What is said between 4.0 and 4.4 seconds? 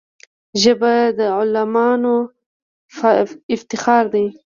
دی